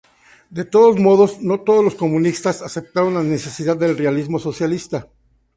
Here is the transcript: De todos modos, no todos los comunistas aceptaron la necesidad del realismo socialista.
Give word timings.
De 0.49 0.65
todos 0.65 0.99
modos, 0.99 1.41
no 1.43 1.59
todos 1.61 1.83
los 1.85 1.93
comunistas 1.93 2.63
aceptaron 2.63 3.13
la 3.13 3.21
necesidad 3.21 3.77
del 3.77 3.95
realismo 3.95 4.39
socialista. 4.39 5.07